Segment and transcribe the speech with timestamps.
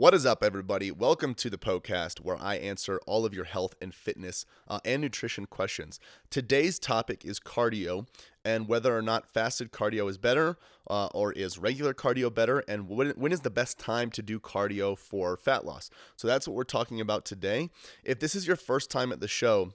[0.00, 0.92] What is up, everybody?
[0.92, 5.02] Welcome to the Poecast where I answer all of your health and fitness uh, and
[5.02, 5.98] nutrition questions.
[6.30, 8.06] Today's topic is cardio
[8.44, 10.56] and whether or not fasted cardio is better
[10.88, 14.38] uh, or is regular cardio better, and when, when is the best time to do
[14.38, 15.90] cardio for fat loss.
[16.14, 17.68] So that's what we're talking about today.
[18.04, 19.72] If this is your first time at the show,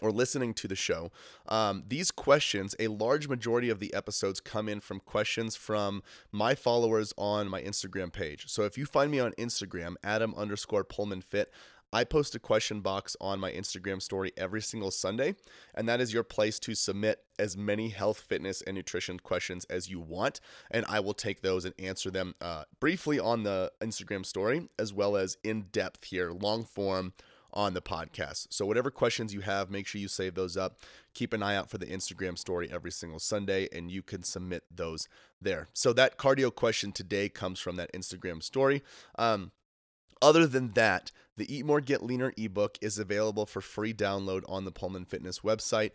[0.00, 1.10] or listening to the show,
[1.48, 6.54] um, these questions, a large majority of the episodes come in from questions from my
[6.54, 8.44] followers on my Instagram page.
[8.48, 11.52] So if you find me on Instagram, Adam underscore Poehlmann Fit,
[11.92, 15.34] I post a question box on my Instagram story every single Sunday,
[15.74, 19.90] and that is your place to submit as many health, fitness, and nutrition questions as
[19.90, 20.40] you want,
[20.70, 24.92] and I will take those and answer them uh, briefly on the Instagram story as
[24.92, 27.12] well as in depth here, long form
[27.52, 28.48] on the podcast.
[28.50, 30.78] So, whatever questions you have, make sure you save those up.
[31.14, 34.64] Keep an eye out for the Instagram story every single Sunday, and you can submit
[34.70, 35.08] those
[35.40, 35.68] there.
[35.72, 38.82] So, that cardio question today comes from that Instagram story.
[39.18, 39.52] Um,
[40.22, 44.64] other than that, the Eat More Get Leaner ebook is available for free download on
[44.66, 45.92] the Poehlmann Fitness website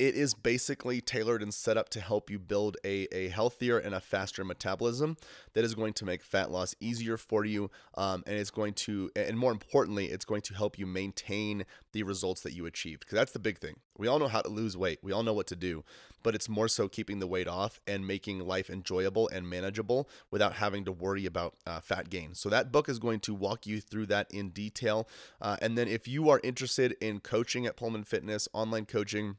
[0.00, 3.94] it is basically tailored and set up to help you build a, a healthier and
[3.94, 5.14] a faster metabolism
[5.52, 9.10] that is going to make fat loss easier for you um, and it's going to
[9.14, 13.16] and more importantly it's going to help you maintain the results that you achieved because
[13.16, 13.76] that's the big thing.
[13.98, 15.00] We all know how to lose weight.
[15.02, 15.84] We all know what to do
[16.22, 20.54] but it's more so keeping the weight off and making life enjoyable and manageable without
[20.54, 22.34] having to worry about uh, fat gain.
[22.34, 25.06] So that book is going to walk you through that in detail
[25.42, 29.36] uh, and then if you are interested in coaching at poehlmann fitness online coaching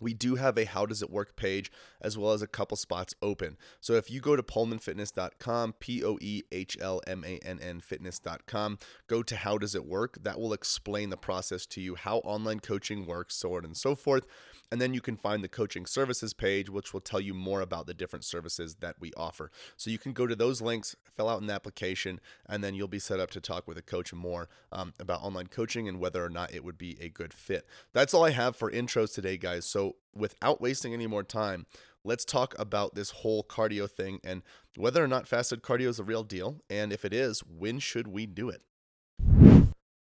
[0.00, 1.70] we do have a how does it work page
[2.00, 3.56] as well as a couple spots open.
[3.80, 7.80] So if you go to poehlmannfitness.com, P O E H L M A N N
[7.80, 10.18] fitness.com, go to how does it work.
[10.22, 13.94] That will explain the process to you, how online coaching works, so on and so
[13.94, 14.26] forth.
[14.72, 17.86] And then you can find the coaching services page, which will tell you more about
[17.86, 19.50] the different services that we offer.
[19.76, 23.00] So you can go to those links, fill out an application, and then you'll be
[23.00, 26.30] set up to talk with a coach more um, about online coaching and whether or
[26.30, 27.66] not it would be a good fit.
[27.92, 29.66] That's all I have for intros today, guys.
[29.66, 31.66] So without wasting any more time,
[32.04, 34.42] let's talk about this whole cardio thing and
[34.76, 36.62] whether or not fasted cardio is a real deal.
[36.68, 38.62] And if it is, when should we do it?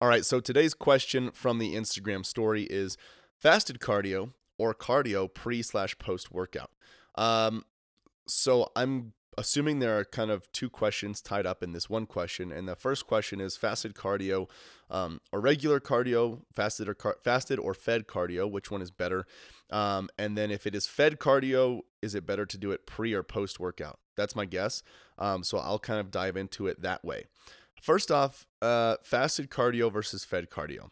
[0.00, 2.96] All right, so today's question from the Instagram story is
[3.36, 6.70] fasted cardio or cardio pre slash post workout.
[7.16, 7.64] Um,
[8.26, 12.52] so I'm assuming there are kind of two questions tied up in this one question,
[12.52, 14.48] and the first question is fasted cardio
[14.90, 19.26] um, or regular cardio, fasted or car- fasted or fed cardio, which one is better?
[19.70, 23.14] Um, and then if it is fed cardio, is it better to do it pre
[23.14, 23.98] or post workout?
[24.16, 24.82] That's my guess.
[25.18, 27.24] Um, so I'll kind of dive into it that way.
[27.80, 30.90] First off, uh, fasted cardio versus fed cardio.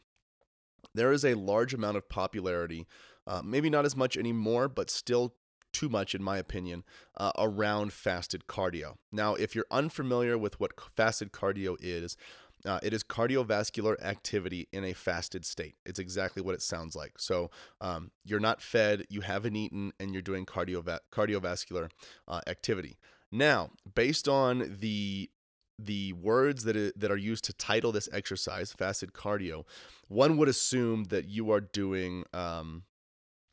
[0.95, 2.87] There is a large amount of popularity
[3.27, 5.35] uh, maybe not as much anymore, but still
[5.77, 6.85] too much, in my opinion,
[7.19, 8.97] uh, around fasted cardio.
[9.13, 12.17] Now, if you're unfamiliar with what fasted cardio is,
[12.65, 15.75] uh, it is cardiovascular activity in a fasted state.
[15.85, 17.13] It's exactly what it sounds like.
[17.19, 17.51] So
[17.83, 21.91] um, you're not fed, you haven't eaten, and you're doing cardiova- cardiovascular
[22.27, 22.97] uh, activity.
[23.31, 25.31] Now, based on the
[25.79, 29.65] the words that, it, that are used to title this exercise, fasted cardio,
[30.09, 32.85] one would assume that you are doing um,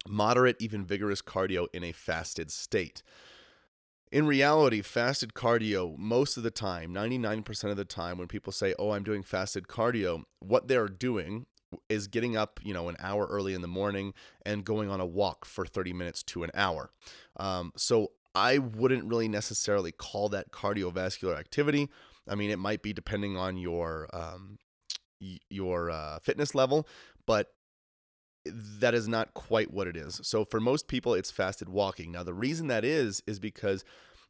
[0.07, 3.03] moderate, even vigorous cardio in a fasted state.
[4.11, 8.75] In reality, fasted cardio, most of the time, 99% of the time, when people say,
[8.77, 11.47] Oh, I'm doing fasted cardio, what they're doing
[11.89, 14.13] is getting up, you know, an hour early in the morning
[14.45, 16.91] and going on a walk for 30 minutes to an hour.
[17.37, 21.89] Um, so I wouldn't really necessarily call that cardiovascular activity.
[22.27, 24.57] I mean, it might be depending on your um,
[25.49, 26.87] your uh, fitness level,
[27.25, 27.53] but
[28.45, 30.19] that is not quite what it is.
[30.23, 32.11] So for most people, it's fasted walking.
[32.11, 33.85] Now, the reason that is, is because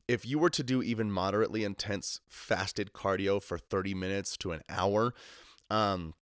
[0.07, 4.61] if you were to do even moderately intense fasted cardio for 30 minutes to an
[4.69, 5.13] hour,
[5.69, 6.13] um,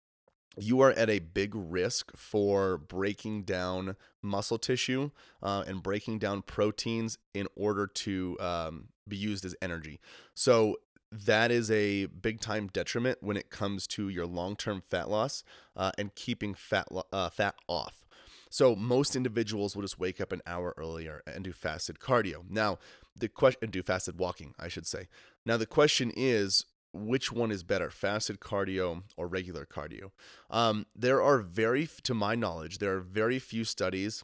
[0.57, 5.11] you are at a big risk for breaking down muscle tissue
[5.41, 9.99] uh, and breaking down proteins in order to um, be used as energy.
[10.33, 10.77] So
[11.11, 15.43] that is a big time detriment when it comes to your long term fat loss
[15.75, 18.05] uh, and keeping fat uh, fat off.
[18.49, 22.43] So most individuals will just wake up an hour earlier and do fasted cardio.
[22.49, 22.79] Now
[23.15, 25.07] the question do fasted walking, I should say.
[25.45, 30.11] Now the question is, which one is better, fasted cardio or regular cardio?
[30.49, 34.23] Um, there are very, to my knowledge, there are very few studies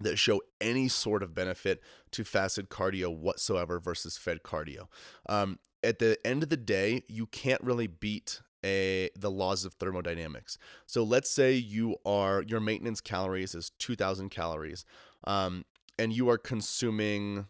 [0.00, 1.80] that show any sort of benefit
[2.12, 4.88] to fasted cardio whatsoever versus fed cardio.
[5.28, 9.74] Um, at the end of the day, you can't really beat a the laws of
[9.74, 10.56] thermodynamics.
[10.86, 14.84] So let's say you are your maintenance calories is 2000 calories
[15.24, 15.64] um,
[15.98, 17.46] and you are consuming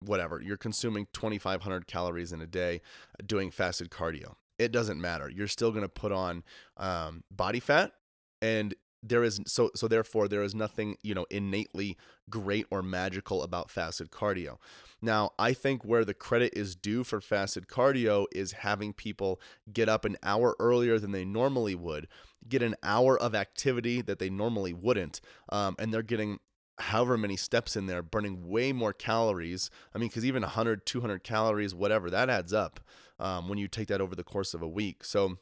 [0.00, 2.80] whatever, you're consuming 2500 calories in a day
[3.24, 4.34] doing fasted cardio.
[4.58, 5.28] It doesn't matter.
[5.28, 6.44] You're still going to put on
[6.76, 7.92] um, body fat
[8.40, 11.96] and there is so so therefore there is nothing you know innately
[12.30, 14.58] great or magical about fasted cardio.
[15.00, 19.40] Now i think where the credit is due for fasted cardio is having people
[19.72, 22.06] get up an hour earlier than they normally would
[22.48, 25.20] get an hour of activity that they normally wouldn't
[25.50, 26.38] um, and they're getting
[26.78, 29.70] however many steps in there burning way more calories.
[29.94, 32.80] I mean because even 100 200 calories whatever that adds up
[33.18, 35.04] um, when you take that over the course of a week.
[35.04, 35.36] So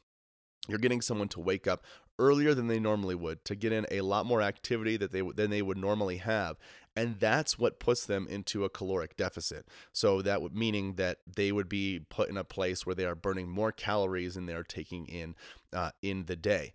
[0.68, 1.84] you're getting someone to wake up
[2.20, 5.50] earlier than they normally would to get in a lot more activity that they than
[5.50, 6.56] they would normally have.
[6.94, 9.66] And that's what puts them into a caloric deficit.
[9.92, 13.14] So that would meaning that they would be put in a place where they are
[13.14, 15.34] burning more calories than they're taking in
[15.72, 16.72] uh, in the day.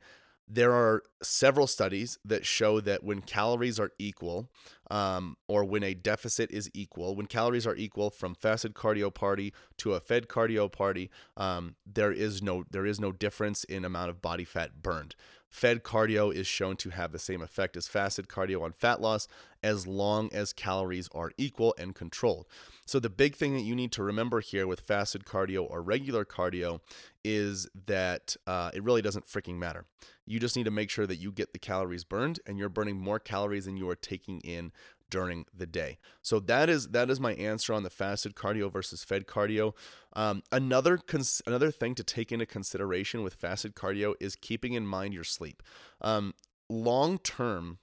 [0.48, 4.52] There are several studies that show that when calories are equal,
[4.92, 9.54] um, or when a deficit is equal, when calories are equal from fasted cardio party
[9.78, 14.12] to a fed cardio party, um, there is no there is no difference in amount
[14.12, 15.16] of body fat burned.
[15.56, 19.26] Fed cardio is shown to have the same effect as fasted cardio on fat loss
[19.64, 22.46] as long as calories are equal and controlled.
[22.86, 26.26] So, the big thing that you need to remember here with fasted cardio or regular
[26.26, 26.82] cardio
[27.24, 29.86] is that uh, it really doesn't freaking matter.
[30.26, 33.00] You just need to make sure that you get the calories burned and you're burning
[33.00, 34.74] more calories than you are taking in
[35.10, 35.98] during the day.
[36.22, 39.74] So that is that is my answer on the fasted cardio versus fed cardio.
[40.14, 44.86] Um, another cons- another thing to take into consideration with fasted cardio is keeping in
[44.88, 45.62] mind your sleep.
[46.02, 46.34] Um,
[46.70, 47.80] long term,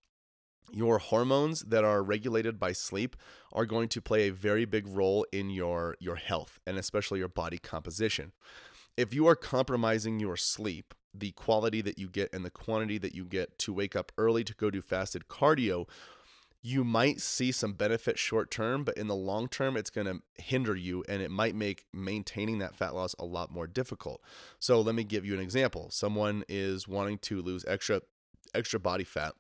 [0.73, 3.17] your hormones that are regulated by sleep
[3.53, 7.29] are going to play a very big role in your your health and especially your
[7.29, 8.33] body composition.
[8.97, 13.15] If you are compromising your sleep, the quality that you get and the quantity that
[13.15, 15.87] you get to wake up early to go do fasted cardio
[16.63, 20.23] you might see some benefit short term, but in the long term, it's going to
[20.43, 24.23] hinder you and it might make maintaining that fat loss a lot more difficult.
[24.61, 25.91] So let me give you an example.
[25.91, 28.03] Someone is wanting to lose extra
[28.55, 29.35] extra body fat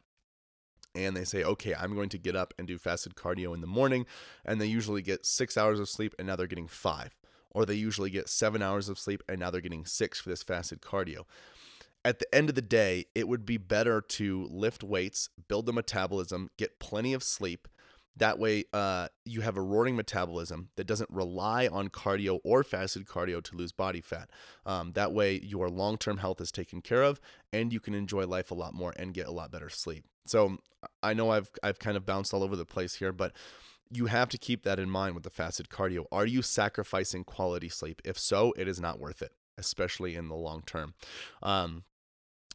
[0.95, 3.67] and they say, okay, I'm going to get up and do fasted cardio in the
[3.67, 4.05] morning.
[4.45, 7.17] And they usually get six hours of sleep and now they're getting five.
[7.51, 10.43] Or they usually get seven hours of sleep and now they're getting six for this
[10.43, 11.25] fasted cardio
[12.05, 15.73] at the end of the day, it would be better to lift weights, build the
[15.73, 17.69] metabolism, get plenty of sleep.
[18.17, 23.07] That way, uh, you have a roaring metabolism that doesn't rely on cardio or fasted
[23.07, 24.29] cardio to lose body fat.
[24.67, 27.21] Um, that way, your long term health is taken care of,
[27.53, 30.05] and you can enjoy life a lot more and get a lot better sleep.
[30.27, 30.59] So,
[31.03, 33.33] I know I've I've kind of bounced all over the place here, but
[33.91, 36.05] you have to keep that in mind with the fasted cardio.
[36.13, 38.03] Are you sacrificing quality sleep?
[38.05, 40.95] If so, it is not worth it, especially in the long term.
[41.43, 41.85] Um,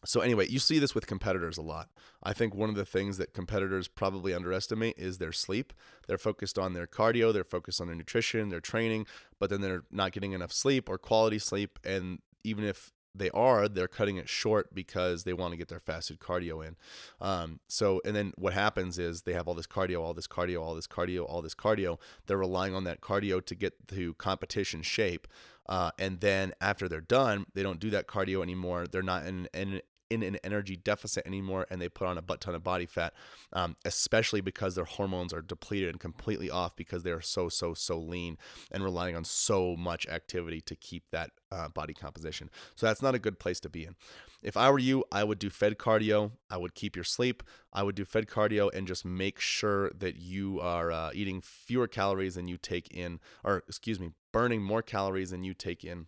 [0.05, 1.89] so anyway, you see this with competitors a lot.
[2.23, 5.73] I think one of the things that competitors probably underestimate is their sleep.
[6.07, 9.07] They're focused on their cardio, they're focused on their nutrition, their training,
[9.39, 13.67] but then they're not getting enough sleep or quality sleep and even if they are,
[13.67, 16.75] they're cutting it short because they want to get their fasted cardio in.
[17.19, 20.61] Um, so, and then what happens is they have all this cardio, all this cardio,
[20.61, 21.99] all this cardio, all this cardio.
[22.25, 25.27] They're relying on that cardio to get to competition shape.
[25.69, 28.87] Uh, and then after they're done, they don't do that cardio anymore.
[28.87, 32.41] They're not in, in in an energy deficit anymore and they put on a butt
[32.41, 33.13] ton of body fat,
[33.53, 37.73] um, especially because their hormones are depleted and completely off because they are so, so,
[37.73, 38.37] so lean
[38.71, 42.49] and relying on so much activity to keep that uh, body composition.
[42.75, 43.95] So that's not a good place to be in.
[44.43, 46.31] If I were you, I would do fed cardio.
[46.49, 47.43] I would keep your sleep.
[47.73, 51.87] I would do fed cardio and just make sure that you are uh, eating fewer
[51.87, 56.07] calories than you take in, or excuse me, burning more calories than you take in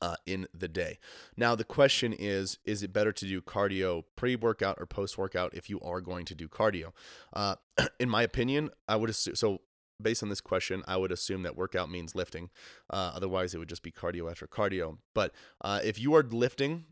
[0.00, 0.98] uh, in the day.
[1.36, 5.54] Now, the question is is it better to do cardio pre workout or post workout
[5.54, 6.92] if you are going to do cardio?
[7.32, 7.56] Uh,
[8.00, 9.60] in my opinion, I would assume so.
[10.02, 12.48] Based on this question, I would assume that workout means lifting.
[12.88, 14.96] Uh, otherwise, it would just be cardio after cardio.
[15.14, 16.86] But uh, if you are lifting,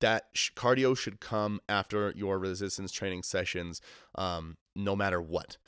[0.00, 3.82] that sh- cardio should come after your resistance training sessions,
[4.14, 5.58] um, no matter what.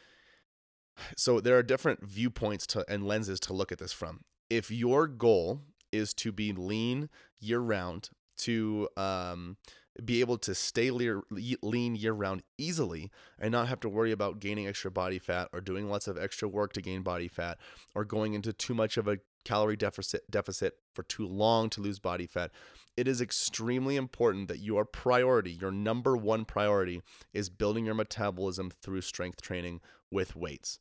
[1.16, 4.20] So there are different viewpoints to and lenses to look at this from.
[4.48, 5.60] If your goal
[5.92, 7.08] is to be lean
[7.40, 9.56] year round, to um,
[10.04, 14.66] be able to stay lean year round easily and not have to worry about gaining
[14.66, 17.58] extra body fat or doing lots of extra work to gain body fat
[17.94, 21.98] or going into too much of a calorie deficit deficit for too long to lose
[21.98, 22.50] body fat.
[22.96, 28.70] It is extremely important that your priority your number one priority is building your metabolism
[28.70, 29.80] through strength training
[30.10, 30.78] with weights.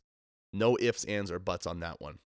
[0.52, 2.20] No ifs ands or buts on that one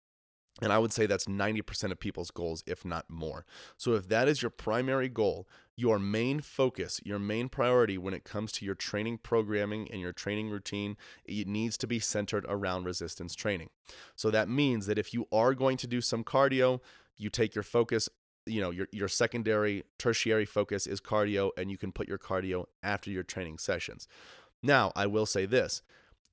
[0.62, 3.46] and I would say that's 90% of people's goals, if not more.
[3.76, 8.24] So, if that is your primary goal, your main focus, your main priority when it
[8.24, 10.96] comes to your training programming and your training routine,
[11.26, 13.70] it needs to be centered around resistance training.
[14.16, 16.82] So, that means that if you are going to do some cardio,
[17.18, 18.10] you take your focus
[18.46, 22.66] you know your your secondary tertiary focus is cardio and you can put your cardio
[22.82, 24.06] after your training sessions
[24.62, 25.82] now i will say this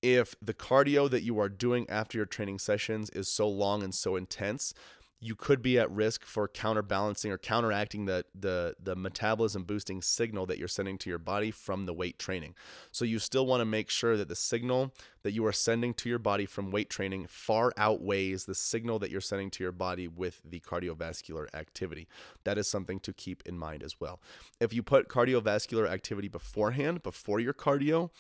[0.03, 3.95] if the cardio that you are doing after your training sessions is so long and
[3.95, 4.75] so intense,
[5.23, 10.47] you could be at risk for counterbalancing or counteracting the the the metabolism boosting signal
[10.47, 12.55] that you're sending to your body from the weight training.
[12.91, 16.09] So you still want to make sure that the signal that you are sending to
[16.09, 20.09] your body from weight training far outweighs the signal that you're sending to your body
[20.09, 22.09] with the cardiovascular activity.
[22.45, 24.21] That is something to keep in mind as well.
[24.59, 28.11] If you put cardiovascular activity beforehand, before your cardio,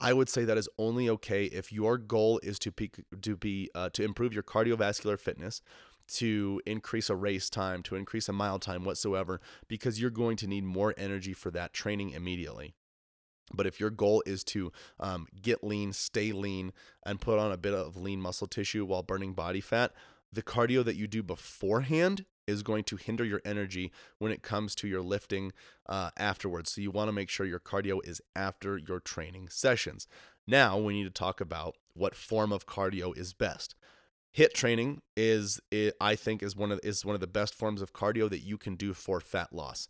[0.00, 2.90] I would say that is only okay if your goal is to be,
[3.20, 5.60] to be uh, to improve your cardiovascular fitness,
[6.14, 10.46] to increase a race time, to increase a mile time whatsoever, because you're going to
[10.46, 12.74] need more energy for that training immediately.
[13.52, 16.72] But if your goal is to um, get lean, stay lean,
[17.04, 19.92] and put on a bit of lean muscle tissue while burning body fat,
[20.32, 24.74] the cardio that you do beforehand is going to hinder your energy when it comes
[24.76, 25.52] to your lifting
[25.88, 26.72] uh, afterwards.
[26.72, 30.06] So you want to make sure your cardio is after your training sessions.
[30.46, 33.74] Now we need to talk about what form of cardio is best.
[34.36, 35.60] HIIT training is,
[36.00, 38.58] I think, is one of is one of the best forms of cardio that you
[38.58, 39.88] can do for fat loss.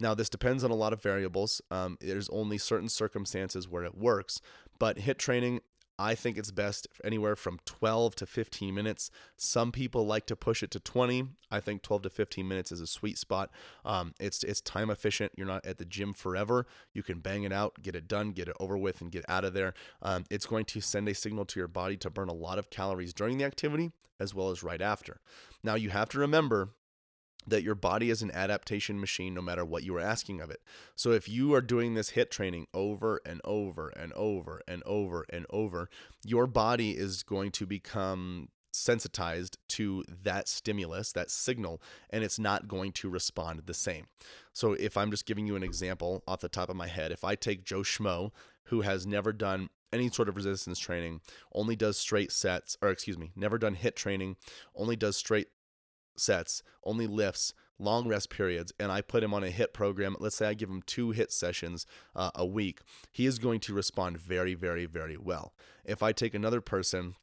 [0.00, 1.60] Now, this depends on a lot of variables.
[1.70, 4.40] Um, there's only certain circumstances where it works,
[4.78, 5.60] but HIIT training
[6.02, 9.08] I think it's best anywhere from 12 to 15 minutes.
[9.36, 11.28] Some people like to push it to 20.
[11.48, 13.50] I think 12 to 15 minutes is a sweet spot.
[13.84, 15.30] Um, it's it's time efficient.
[15.36, 16.66] You're not at the gym forever.
[16.92, 19.44] You can bang it out, get it done, get it over with, and get out
[19.44, 19.74] of there.
[20.02, 22.68] Um, it's going to send a signal to your body to burn a lot of
[22.68, 25.20] calories during the activity as well as right after.
[25.62, 26.70] Now you have to remember
[27.46, 30.60] that your body is an adaptation machine no matter what you are asking of it.
[30.94, 35.26] So if you are doing this HIIT training over and over and over and over
[35.30, 35.88] and over,
[36.24, 42.68] your body is going to become sensitized to that stimulus, that signal, and it's not
[42.68, 44.06] going to respond the same.
[44.52, 47.24] So if I'm just giving you an example off the top of my head, if
[47.24, 48.30] I take Joe Schmo,
[48.64, 51.20] who has never done any sort of resistance training,
[51.54, 54.36] only does straight sets, or excuse me, never done hit training,
[54.74, 55.48] only does straight
[56.16, 60.36] sets, only lifts, long rest periods, and I put him on a HIIT program, let's
[60.36, 64.18] say I give him two HIIT sessions uh, a week, he is going to respond
[64.18, 65.52] very, very, very well.
[65.84, 67.16] If I take another person,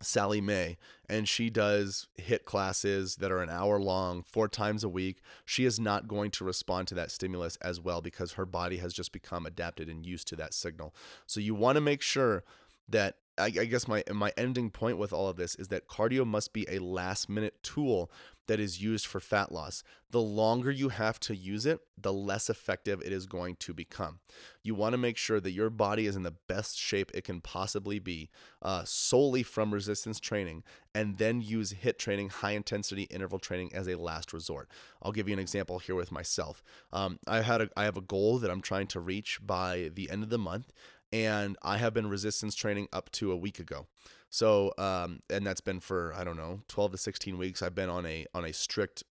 [0.00, 0.76] Sally May,
[1.08, 5.22] and she does HIIT classes that are an hour long, four times a week.
[5.44, 8.92] She is not going to respond to that stimulus as well because her body has
[8.92, 10.94] just become adapted and used to that signal.
[11.26, 12.44] So you want to make sure
[12.88, 16.52] that I, guess my my ending point with all of this is that cardio must
[16.52, 18.10] be a last minute tool
[18.46, 19.82] that is used for fat loss.
[20.10, 24.20] The longer you have to use it, the less effective it is going to become.
[24.62, 27.40] You want to make sure that your body is in the best shape it can
[27.40, 28.28] possibly be
[28.62, 30.62] uh, solely from resistance training,
[30.94, 34.68] and then use HIIT training, high intensity interval training as a last resort.
[35.02, 36.62] I'll give you an example here with myself.
[36.92, 40.10] Um, I had a, I have a goal that I'm trying to reach by the
[40.10, 40.72] end of the month,
[41.14, 43.86] and I have been resistance training up to a week ago.
[44.30, 47.62] So, um, and that's been for I don't know, 12 to 16 weeks.
[47.62, 49.04] I've been on a on a strict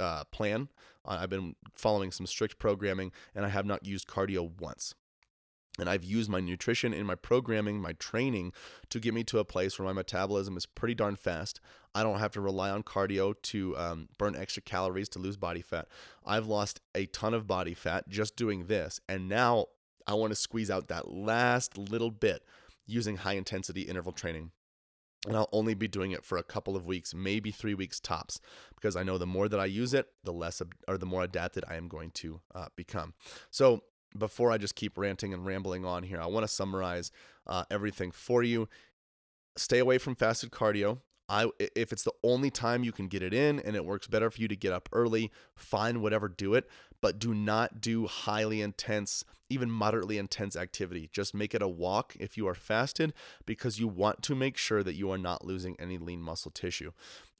[0.00, 0.68] uh, plan.
[1.04, 4.94] I've been following some strict programming, and I have not used cardio once.
[5.78, 8.52] And I've used my nutrition in my programming, my training
[8.90, 11.60] to get me to a place where my metabolism is pretty darn fast.
[11.94, 15.62] I don't have to rely on cardio to um, burn extra calories to lose body
[15.62, 15.88] fat.
[16.24, 19.00] I've lost a ton of body fat just doing this.
[19.08, 19.66] And now
[20.10, 22.42] I want to squeeze out that last little bit
[22.86, 24.50] using high intensity interval training.
[25.26, 28.40] And I'll only be doing it for a couple of weeks, maybe three weeks tops,
[28.74, 31.62] because I know the more that I use it, the less or the more adapted
[31.68, 33.12] I am going to uh, become.
[33.50, 33.82] So
[34.16, 37.12] before I just keep ranting and rambling on here, I want to summarize
[37.46, 38.68] uh, everything for you.
[39.56, 41.00] Stay away from fasted cardio.
[41.30, 44.30] I if it's the only time you can get it in and it works better
[44.30, 46.68] for you to get up early, fine, whatever, do it.
[47.00, 51.08] But do not do highly intense, even moderately intense activity.
[51.10, 53.14] Just make it a walk if you are fasted
[53.46, 56.90] because you want to make sure that you are not losing any lean muscle tissue.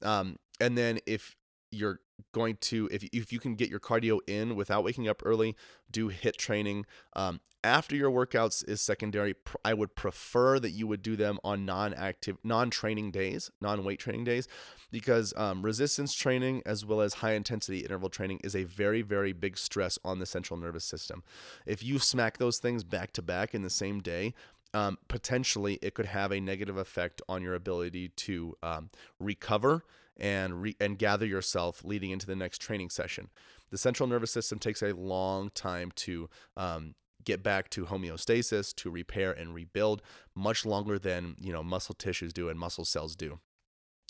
[0.01, 1.35] Um, and then if
[1.69, 1.99] you're
[2.31, 5.55] going to if if you can get your cardio in without waking up early,
[5.89, 6.85] do HIIT training.
[7.13, 9.35] Um, after your workouts is secondary.
[9.63, 14.47] I would prefer that you would do them on non-active, non-training days, non-weight training days,
[14.91, 19.57] because um, resistance training as well as high-intensity interval training is a very, very big
[19.57, 21.23] stress on the central nervous system.
[21.65, 24.33] If you smack those things back to back in the same day,
[24.73, 29.83] um, potentially it could have a negative effect on your ability to um, recover
[30.17, 33.29] and re- and gather yourself leading into the next training session.
[33.69, 38.89] The central nervous system takes a long time to um, get back to homeostasis, to
[38.89, 40.01] repair and rebuild,
[40.35, 43.39] much longer than you know muscle tissues do and muscle cells do.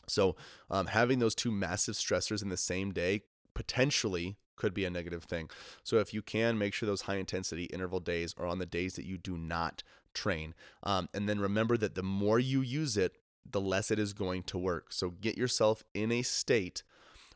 [0.08, 0.36] So
[0.70, 3.22] um, having those two massive stressors in the same day
[3.54, 5.50] potentially could be a negative thing.
[5.84, 8.94] So if you can make sure those high intensity interval days are on the days
[8.94, 10.54] that you do not train,
[10.84, 13.18] um, and then remember that the more you use it,
[13.50, 14.92] the less it is going to work.
[14.94, 16.84] So get yourself in a state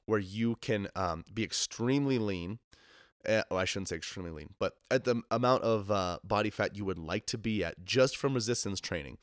[0.05, 2.59] where you can um, be extremely lean
[3.27, 6.75] uh, oh, I shouldn't say extremely lean, but at the amount of uh, body fat
[6.75, 9.17] you would like to be at just from resistance training.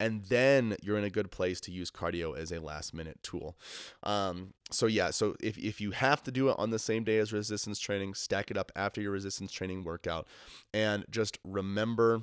[0.00, 3.56] And then you're in a good place to use cardio as a last minute tool.
[4.04, 7.18] Um, so, yeah, so if, if you have to do it on the same day
[7.18, 10.28] as resistance training, stack it up after your resistance training workout.
[10.72, 12.22] And just remember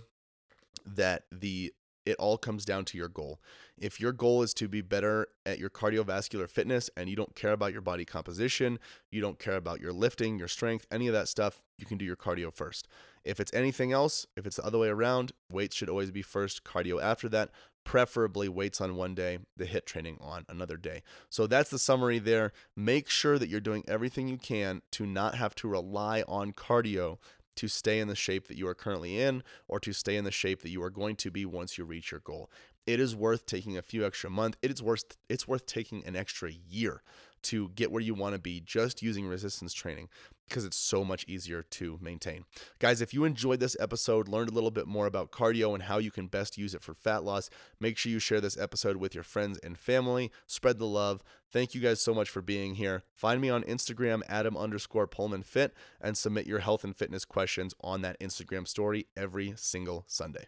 [0.86, 1.74] that the
[2.06, 3.40] it all comes down to your goal.
[3.78, 7.52] If your goal is to be better at your cardiovascular fitness and you don't care
[7.52, 8.80] about your body composition,
[9.12, 12.06] you don't care about your lifting, your strength, any of that stuff, you can do
[12.06, 12.88] your cardio first.
[13.24, 16.64] If it's anything else, if it's the other way around, weights should always be first,
[16.64, 17.50] cardio after that,
[17.86, 21.04] preferably weights on one day, the HIIT training on another day.
[21.30, 22.52] So that's the summary there.
[22.76, 27.20] Make sure that you're doing everything you can to not have to rely on cardio
[27.56, 30.32] to stay in the shape that you are currently in or to stay in the
[30.32, 32.50] shape that you are going to be once you reach your goal.
[32.86, 34.58] It is worth taking a few extra months.
[34.62, 37.02] It is worth it's worth taking an extra year
[37.46, 40.10] to get where you want to be just using resistance training
[40.48, 42.46] because it's so much easier to maintain.
[42.80, 45.98] Guys, if you enjoyed this episode, learned a little bit more about cardio and how
[45.98, 47.50] you can best use it for fat loss,
[47.80, 50.32] make sure you share this episode with your friends and family.
[50.46, 51.24] Spread the love.
[51.52, 53.04] Thank you guys so much for being here.
[53.14, 57.74] Find me on Instagram, Adam underscore Poehlmann Fit, and submit your health and fitness questions
[57.82, 60.48] on that Instagram story every single Sunday.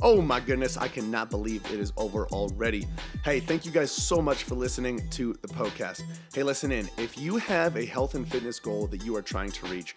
[0.00, 2.86] Oh my goodness, I cannot believe it is over already.
[3.24, 6.02] Hey, thank you guys so much for listening to the Poecast.
[6.32, 6.88] Hey, listen in.
[6.98, 9.96] If you have a health and fitness goal that you are trying to reach,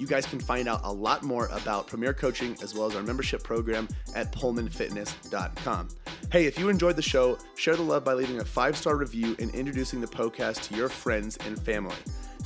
[0.00, 3.02] You guys can find out a lot more about Premier Coaching as well as our
[3.02, 5.88] membership program at PoehlmannFitness.com.
[6.32, 9.36] Hey, if you enjoyed the show, share the love by leaving a five star review
[9.38, 11.96] and introducing the podcast to your friends and family.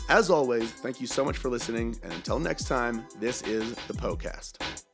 [0.08, 3.94] As always, thank you so much for listening, and until next time, this is the
[3.94, 4.93] Poecast.